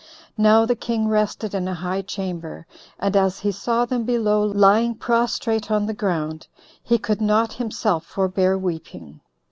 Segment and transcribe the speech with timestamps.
[0.39, 2.65] Now the king rested in a high chamber,
[2.97, 6.47] and as he saw them below lying prostrate on the ground,
[6.81, 9.21] he could not himself forbear weeping.